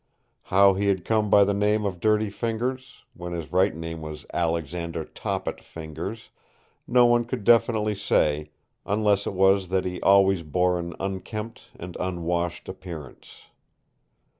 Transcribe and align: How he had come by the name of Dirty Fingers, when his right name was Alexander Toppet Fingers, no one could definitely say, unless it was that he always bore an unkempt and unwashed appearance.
How 0.45 0.73
he 0.73 0.87
had 0.87 1.05
come 1.05 1.29
by 1.29 1.43
the 1.43 1.53
name 1.53 1.85
of 1.85 1.99
Dirty 1.99 2.31
Fingers, 2.31 3.03
when 3.13 3.33
his 3.33 3.53
right 3.53 3.75
name 3.75 4.01
was 4.01 4.25
Alexander 4.33 5.05
Toppet 5.05 5.61
Fingers, 5.63 6.29
no 6.87 7.05
one 7.05 7.23
could 7.23 7.43
definitely 7.43 7.93
say, 7.93 8.49
unless 8.83 9.27
it 9.27 9.33
was 9.33 9.67
that 9.67 9.85
he 9.85 10.01
always 10.01 10.41
bore 10.41 10.79
an 10.79 10.95
unkempt 10.99 11.65
and 11.75 11.95
unwashed 11.99 12.67
appearance. 12.67 13.43